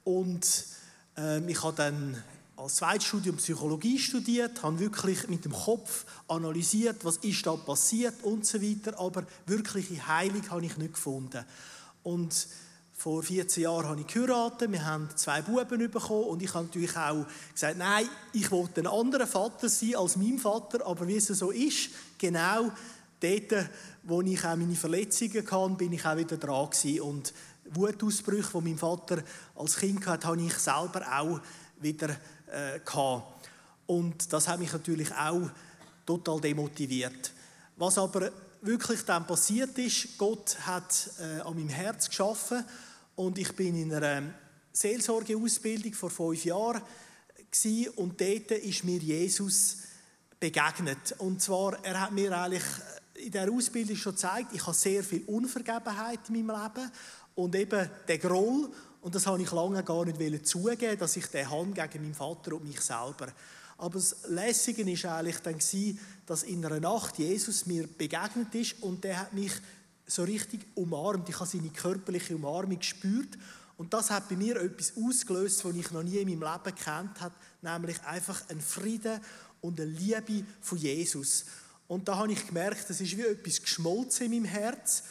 [0.05, 0.67] Und
[1.17, 2.23] ähm, ich habe dann
[2.55, 8.45] als Zweitstudium Psychologie studiert, habe wirklich mit dem Kopf analysiert, was ist da passiert und
[8.45, 11.47] so weiter, aber wirkliche Heilung habe ich nicht gefunden.
[12.03, 12.47] Und
[13.07, 16.97] vor 14 Jahren habe ich geheiratet, wir haben zwei Buben bekommen und ich habe natürlich
[16.97, 21.29] auch gesagt, nein, ich wollte ein anderer Vater sein als mein Vater, aber wie es
[21.29, 22.73] so ist, genau
[23.21, 23.69] dort,
[24.03, 27.01] wo ich auch meine Verletzungen hatte, bin ich auch wieder dran gewesen.
[27.03, 27.33] und
[27.71, 29.23] Wutausbrüche, die mein Vater
[29.55, 31.41] als Kind hatte, habe ich selber auch
[31.81, 33.49] wieder äh, gehabt.
[33.87, 35.49] Und das hat mich natürlich auch
[36.05, 37.31] total demotiviert.
[37.77, 42.65] Was aber wirklich dann passiert ist, Gott hat äh, an meinem Herz geschaffen
[43.17, 44.23] und ich bin in einer
[44.73, 46.83] Seelsorgeausbildung vor fünf Jahren
[47.97, 49.79] und dort ist mir Jesus
[50.39, 51.15] begegnet.
[51.19, 52.65] Und zwar, er hat mir eigentlich
[53.15, 56.93] in der Ausbildung schon gezeigt, ich habe sehr viel Unvergebenheit in meinem Leben
[57.35, 58.71] und eben der Groll.
[59.01, 62.55] Und das habe ich lange gar nicht zugeben, dass ich den habe gegen meinen Vater
[62.55, 63.29] und mich selber.
[63.79, 65.59] Aber das Lässige war eigentlich dann,
[66.27, 69.53] dass in einer Nacht Jesus mir begegnet ist und der hat mich
[70.07, 71.29] so richtig umarmt.
[71.29, 73.37] Ich habe seine körperliche Umarmung gespürt.
[73.77, 77.21] Und das hat bei mir etwas ausgelöst, was ich noch nie in meinem Leben kennt
[77.21, 79.21] habe, nämlich einfach ein Frieden
[79.61, 81.45] und eine Liebe von Jesus.
[81.89, 85.03] Und da habe ich gemerkt, es ist wie etwas geschmolzen in meinem Herz.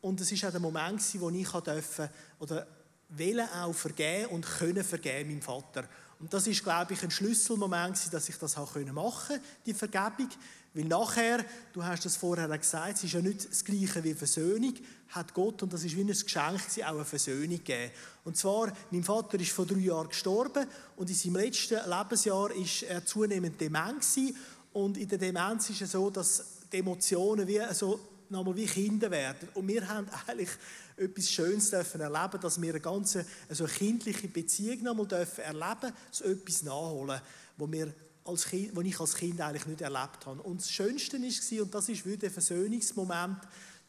[0.00, 2.66] Und es war auch der Moment, wo ich durfte, oder
[3.10, 5.88] wollen auch vergeben und können vergeben meinem Vater.
[6.18, 10.28] Und das ist, glaube ich, ein Schlüsselmoment, dass ich das machen konnte, die Vergebung.
[10.74, 14.74] Weil nachher, du hast das vorher gesagt, es ist ja nicht das Gleiche wie Versöhnung,
[15.10, 17.92] hat Gott, und das ist wie ein Geschenk, auch eine Versöhnung gegeben.
[18.24, 22.82] Und zwar, mein Vater ist vor drei Jahren gestorben und in seinem letzten Lebensjahr ist
[22.82, 24.36] er zunehmend dement gewesen.
[24.72, 29.08] Und in der Demenz ist es so, dass die Emotionen wie, so, nochmal wie Kinder
[29.12, 29.48] werden.
[29.54, 30.50] Und wir haben eigentlich
[30.96, 33.16] etwas Schönes dürfen erleben, dass wir eine ganz
[33.48, 37.20] also kindliche Beziehung nochmal dürfen erleben, so etwas nachholen,
[37.56, 40.42] wo wir als kind, was ich als Kind eigentlich nicht erlebt habe.
[40.42, 43.38] Und das Schönste war, und das ist wieder der Versöhnungsmoment,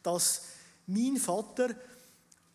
[0.02, 0.42] dass
[0.86, 1.74] mein Vater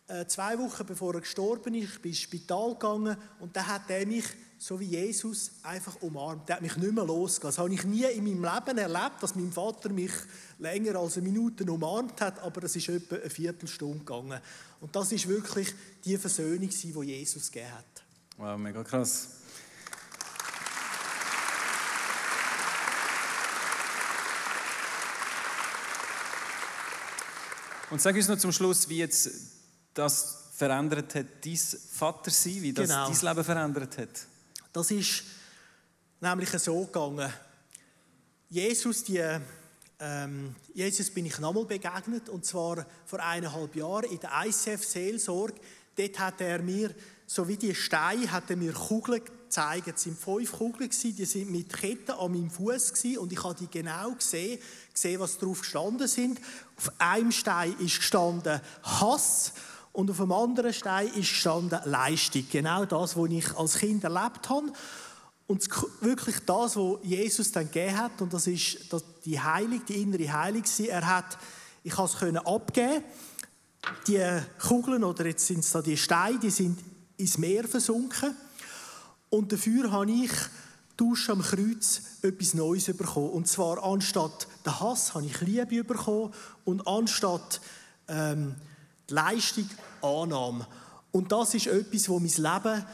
[0.08, 4.06] äh, zwei Wochen bevor er gestorben ist, bin ins Spital gegangen und da hat er
[4.06, 4.24] mich,
[4.58, 6.48] so wie Jesus, einfach umarmt.
[6.48, 7.56] Der hat mich nicht mehr losgelassen.
[7.56, 10.12] Das habe ich nie in meinem Leben erlebt, dass mein Vater mich
[10.58, 14.40] länger als eine Minute umarmt hat, aber es ist etwa eine Viertelstunde gegangen.
[14.80, 18.04] Und das ist wirklich die Versöhnung, die Jesus gegeben hat.
[18.36, 19.41] Wow, mega krass.
[27.92, 29.28] Und sag uns noch zum Schluss, wie jetzt
[29.92, 33.10] das verändert hat, dein Vatersein, wie das genau.
[33.10, 34.26] dein Leben verändert hat.
[34.72, 35.24] Das ist
[36.18, 37.30] nämlich so gegangen.
[38.48, 39.22] Jesus, die,
[40.00, 45.60] ähm, Jesus bin ich nochmal begegnet, und zwar vor eineinhalb Jahren in der ICF-Seelsorge.
[45.94, 46.94] Dort hat er mir,
[47.32, 49.88] so wie die Steine, hat er mir Kugeln gezeigt.
[49.88, 53.68] Es sind fünf Kugeln, die sind mit Ketten an meinem Fuß und ich habe die
[53.70, 54.58] genau gesehen
[54.92, 56.38] gesehen, was drauf gestanden sind.
[56.76, 59.54] Auf einem Stein ist gestanden Hass
[59.92, 62.44] und auf dem anderen Stein ist gestanden Leistung.
[62.50, 64.70] Genau das, was ich als Kind erlebt habe.
[65.46, 65.66] Und
[66.02, 68.76] wirklich das, was Jesus dann gegeben hat, und das ist
[69.24, 71.38] die Heilung, die innere Heilung, er hat,
[71.82, 73.02] ich konnte es abgeben.
[74.06, 74.22] Die
[74.60, 76.91] Kugeln, oder jetzt sind es da die Steine, die sind
[77.22, 78.34] ins Meer versunken.
[79.30, 80.30] Und dafür habe ich
[80.96, 83.30] Tausch am Kreuz etwas Neues bekommen.
[83.30, 87.60] Und zwar anstatt der Hass habe ich Liebe bekommen und anstatt
[88.08, 88.54] ähm,
[89.08, 89.68] die Leistung
[90.02, 90.66] Annahme.
[91.12, 92.84] Und das ist etwas, wo mein Leben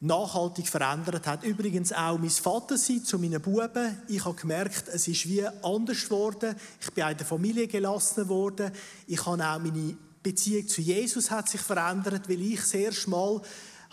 [0.00, 1.44] nachhaltig verändert hat.
[1.44, 4.02] Übrigens auch mein Vater zu meinen Buben.
[4.08, 6.56] Ich habe gemerkt, es ist wie anders geworden.
[6.80, 8.72] Ich bin in der Familie gelassen worden.
[9.06, 13.42] Ich habe auch meine Beziehung zu Jesus hat sich verändert, weil ich sehr schmal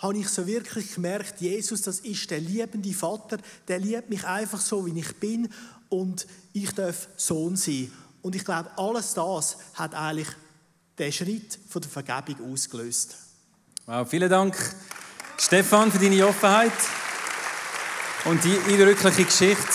[0.00, 4.60] habe ich so wirklich gemerkt, Jesus, das ist der liebende Vater, der liebt mich einfach
[4.60, 5.52] so, wie ich bin
[5.90, 7.92] und ich darf Sohn sein.
[8.22, 10.28] Und ich glaube, alles das hat eigentlich
[10.98, 13.16] den Schritt von der Vergebung ausgelöst.
[13.86, 14.56] Wow, vielen Dank,
[15.38, 16.72] Stefan, für deine Offenheit
[18.24, 19.72] und die eindrückliche Geschichte.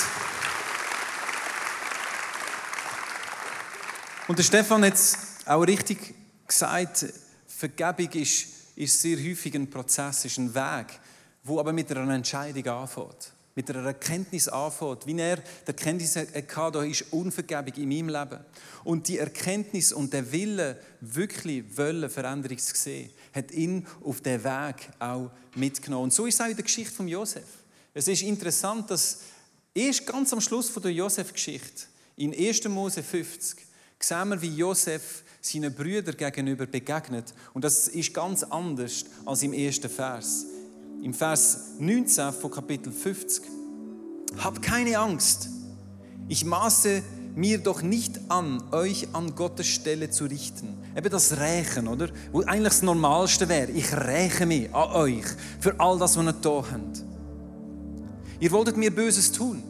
[4.28, 6.16] Und der Stefan hat es auch richtig
[6.48, 7.06] gesagt,
[7.48, 11.00] Vergebung ist, ist sehr häufig ein Prozess, ist ein Weg,
[11.44, 13.32] wo aber mit einer Entscheidung anfängt.
[13.56, 15.08] Mit einer Erkenntnis anfängt.
[15.08, 18.44] Wie er die Erkenntnis hatte, da ist Unvergebung in meinem Leben.
[18.84, 24.44] Und die Erkenntnis und der Wille, wirklich wollen, Veränderung zu sehen, hat ihn auf den
[24.44, 26.06] Weg auch mitgenommen.
[26.06, 27.46] Und so ist es auch in der Geschichte von Josef.
[27.94, 29.20] Es ist interessant, dass
[29.74, 31.84] erst ganz am Schluss der Josef-Geschichte,
[32.18, 32.66] in 1.
[32.66, 33.60] Mose 50,
[34.00, 37.34] sehen wir, wie Josef seinen Brüdern gegenüber begegnet.
[37.54, 40.46] Und das ist ganz anders als im ersten Vers.
[41.04, 43.44] Im Vers 19 von Kapitel 50.
[44.38, 45.50] Habt keine Angst.
[46.28, 47.04] Ich maße
[47.36, 50.70] mir doch nicht an, euch an Gottes Stelle zu richten.
[50.96, 52.10] Eben das Rächen, oder?
[52.32, 53.72] Wo eigentlich das Normalste wäre.
[53.72, 55.26] Ich räche mich an euch
[55.60, 57.04] für all das, was ihr da habt.
[58.40, 59.62] Ihr wolltet mir Böses tun.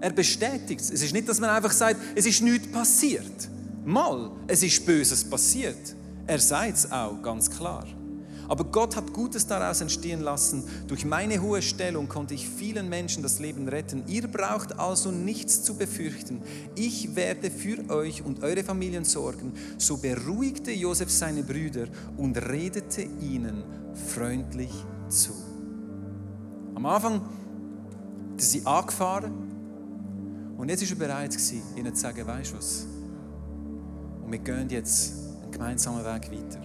[0.00, 0.90] Er bestätigt es.
[0.90, 3.48] Es ist nicht, dass man einfach sagt, es ist nichts passiert.
[3.86, 5.94] Mal, es ist Böses passiert.
[6.26, 7.86] Er sagt es auch ganz klar.
[8.48, 10.64] Aber Gott hat Gutes daraus entstehen lassen.
[10.88, 14.02] Durch meine hohe Stellung konnte ich vielen Menschen das Leben retten.
[14.08, 16.42] Ihr braucht also nichts zu befürchten.
[16.74, 19.52] Ich werde für euch und eure Familien sorgen.
[19.78, 23.62] So beruhigte Josef seine Brüder und redete ihnen
[23.94, 24.72] freundlich
[25.08, 25.32] zu.
[26.74, 27.20] Am Anfang
[28.36, 29.32] ist sie angefahren
[30.56, 31.36] und jetzt ist er bereit
[31.76, 32.86] ihnen zu sagen, weißt du was?
[34.26, 35.12] Und wir gehen jetzt
[35.44, 36.58] einen gemeinsamen Weg weiter.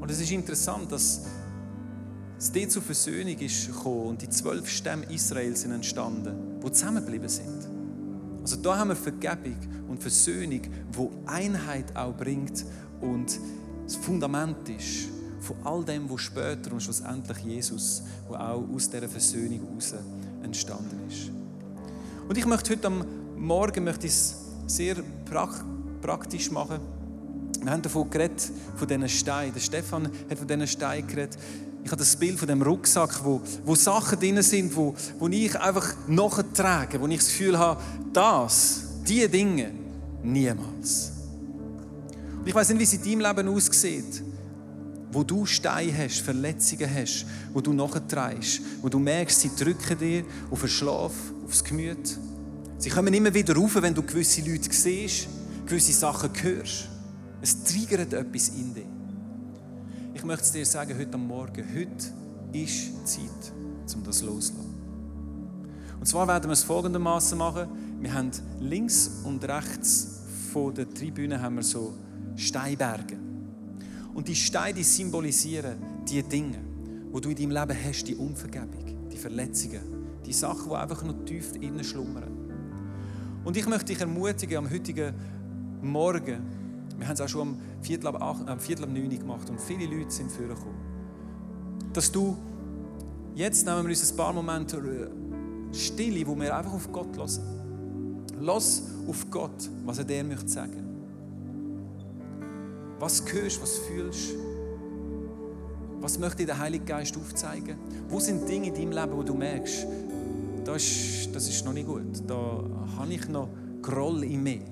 [0.00, 1.22] Und es ist interessant, dass
[2.36, 7.28] es dort zur Versöhnung ist gekommen und die zwölf Stämme Israels sind entstanden, die zusammengeblieben
[7.28, 7.68] sind.
[8.42, 9.56] Also da haben wir Vergebung
[9.88, 12.64] und Versöhnung, wo Einheit auch bringt
[13.00, 13.38] und
[13.84, 19.08] das Fundament ist von all dem, was später und schlussendlich Jesus, wo auch aus dieser
[19.08, 19.94] Versöhnung heraus
[20.42, 21.30] entstanden ist.
[22.28, 23.04] Und ich möchte heute am
[23.36, 24.34] Morgen möchte es
[24.66, 24.96] sehr
[26.00, 26.95] praktisch machen.
[27.66, 29.52] Wir haben davon geredet, von diesen Steinen.
[29.52, 31.36] Der Stefan hat von diesen Steinen geredet.
[31.82, 35.58] Ich habe das Bild von dem Rucksack, wo, wo Sachen drin sind, wo, wo ich
[35.58, 39.72] einfach nachtrage, wo ich das Gefühl habe, das, diese Dinge,
[40.22, 41.10] niemals.
[42.38, 44.22] Und ich weiß nicht, wie es in deinem Leben aussieht,
[45.10, 50.22] wo du Steine hast, Verletzungen hast, wo du nachträgst, wo du merkst, sie drücken dir
[50.52, 52.16] auf den Schlaf, aufs Gemüt.
[52.78, 55.26] Sie kommen immer wieder rauf, wenn du gewisse Leute siehst,
[55.66, 56.90] gewisse Sachen hörst.
[57.40, 58.86] Es triggert etwas in dir.
[60.14, 62.12] Ich möchte es dir sagen, heute am Morgen, heute
[62.52, 63.52] ist Zeit,
[63.94, 64.74] um das loszulassen.
[65.98, 67.68] Und zwar werden wir es folgendermaßen machen.
[68.00, 70.22] Wir haben links und rechts
[70.52, 71.94] von der Tribüne haben wir so
[72.36, 73.18] Steinberge.
[74.14, 75.76] Und die Steine die symbolisieren
[76.08, 76.58] die Dinge,
[77.10, 79.82] wo du in deinem Leben hast, die Unvergebung, die Verletzungen,
[80.24, 82.30] die Sachen, die einfach noch tief innen schlummern.
[83.44, 85.14] Und ich möchte dich ermutigen, am heutigen
[85.82, 86.65] Morgen
[86.98, 89.60] wir haben es auch schon am Viertel ab, acht, am Viertel ab neun gemacht und
[89.60, 90.76] viele Leute sind vorgekommen.
[91.92, 92.36] Dass du,
[93.34, 97.30] jetzt nehmen wir uns ein paar Momente äh, Stille, wo wir einfach auf Gott hören.
[98.40, 100.82] Lass auf Gott, was er dir möchte sagen.
[102.98, 104.34] Was hörst, was fühlst
[106.00, 107.76] Was möchte der Heilige Geist aufzeigen?
[108.08, 109.86] Wo sind Dinge in deinem Leben, wo du merkst,
[110.64, 112.22] das ist, das ist noch nicht gut.
[112.26, 112.64] Da
[112.98, 113.48] habe ich noch
[113.82, 114.62] Groll in mir.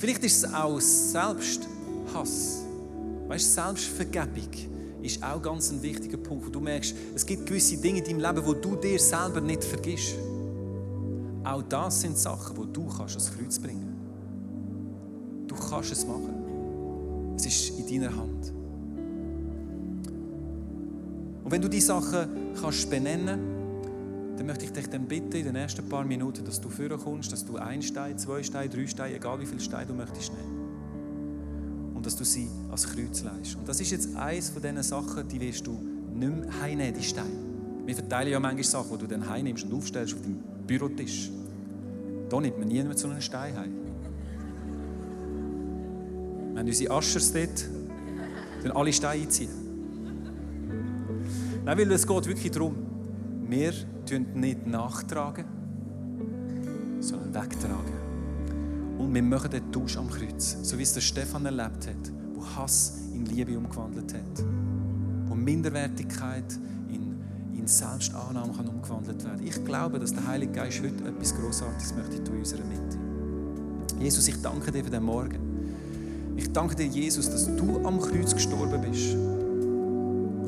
[0.00, 2.62] Vielleicht ist es auch Selbsthass.
[3.28, 4.48] Weißt du, Selbstvergebung
[5.02, 8.20] ist auch ganz ein wichtiger Punkt, wo du merkst, es gibt gewisse Dinge in deinem
[8.20, 10.14] Leben, wo du dir selber nicht vergisst.
[11.44, 13.94] Auch das sind Sachen, wo du kannst ans Kreuz bringen.
[15.46, 17.34] Du kannst es machen.
[17.36, 18.54] Es ist in deiner Hand.
[21.44, 23.59] Und wenn du die Sachen kannst benennen
[24.40, 27.44] dann möchte ich dich dann bitten, in den ersten paar Minuten, dass du kommst, dass
[27.44, 31.92] du ein Stein, zwei Steine, drei Steine, egal wie viele Steine du möchtest nehmen.
[31.94, 33.56] Und dass du sie als Kreuz leist.
[33.56, 35.72] Und das ist jetzt eines von diesen Sachen, die wirst du
[36.14, 37.28] nicht mehr heimnehmen, die Steine.
[37.84, 41.30] Wir verteilen ja manchmal Sachen, die du dann heimnimmst und aufstellst auf deinem Bürotisch.
[42.30, 43.74] Da nimmt man nie mehr so einen Stein heim.
[46.56, 47.68] Haben unsere Aschers dort,
[48.62, 49.50] dann alle Steine einziehen.
[51.62, 52.89] Nein, weil es geht wirklich darum,
[53.50, 53.72] wir
[54.08, 55.44] tun nicht nachtragen,
[57.00, 58.00] sondern wegtragen.
[58.98, 62.44] Und wir machen den Tausch am Kreuz, so wie es der Stefan erlebt hat, wo
[62.44, 64.44] Hass in Liebe umgewandelt hat,
[65.26, 67.18] wo Minderwertigkeit in,
[67.56, 69.46] in Selbstannahme kann umgewandelt werden.
[69.46, 72.98] Ich glaube, dass der Heilige Geist heute etwas Großartiges möchte in unserer Mitte.
[73.98, 75.38] Jesus, ich danke dir für den Morgen.
[76.36, 79.16] Ich danke dir, Jesus, dass du am Kreuz gestorben bist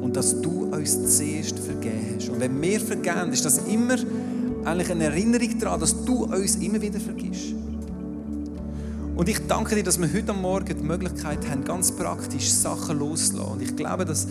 [0.03, 2.29] und dass du uns zuerst vergeben hast.
[2.29, 3.97] Und wenn wir vergeben, ist das immer
[4.65, 7.55] eigentlich eine Erinnerung daran, dass du uns immer wieder vergisst.
[9.15, 13.53] Und ich danke dir, dass wir heute Morgen die Möglichkeit haben, ganz praktisch Sachen loszulassen.
[13.53, 14.27] Und ich glaube, dass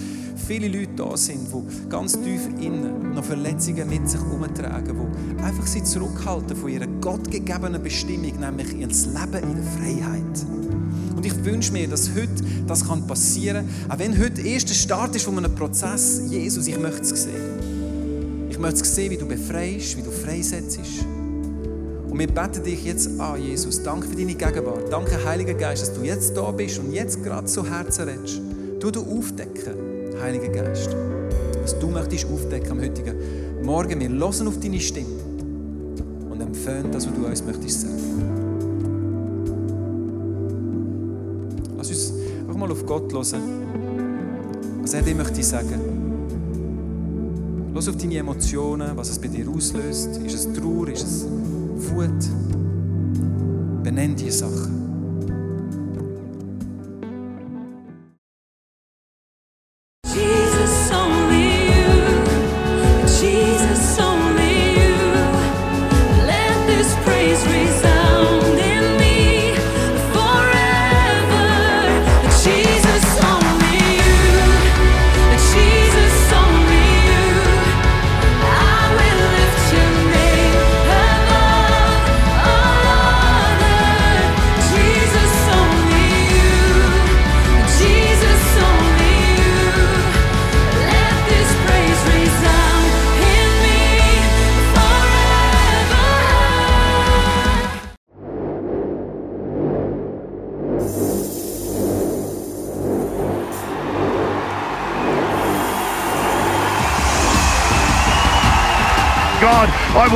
[0.48, 4.98] viele Leute da sind, die ganz tief innen noch Verletzungen mit sich herumtragen,
[5.38, 10.46] die einfach sie zurückhalten von ihrer gottgegebenen Bestimmung, nämlich ihr Leben in der Freiheit.
[11.16, 13.92] Und ich wünsche mir, dass heute das passieren kann.
[13.92, 16.24] Auch wenn heute der erste Start ist von einem Prozess.
[16.28, 18.50] Jesus, ich möchte es sehen.
[18.50, 20.80] Ich möchte es sehen, wie du befreist, wie du freisetzt.
[22.12, 23.82] Und wir beten dich jetzt an, Jesus.
[23.84, 24.92] Danke für deine Gegenwart.
[24.92, 28.42] Danke, Heiliger Geist, dass du jetzt da bist und jetzt gerade so Herzen redest.
[28.82, 29.76] Du du aufdecken,
[30.22, 30.90] Heiliger Geist.
[31.62, 33.16] Was du möchtest aufdecken am heutigen
[33.64, 33.98] Morgen.
[34.02, 35.08] Wir hören auf deine Stimme
[36.30, 37.96] und empfehlen das, was du uns möchtest sagen.
[41.78, 42.14] Lass uns
[42.52, 43.42] auch mal auf Gott hören,
[44.82, 45.80] was er dir möchte sagen.
[47.74, 50.18] Lass auf deine Emotionen, was es bei dir auslöst.
[50.26, 51.26] Ist es Trauer, ist es
[51.92, 53.84] Wut.
[53.84, 54.81] Benenn diese Sachen.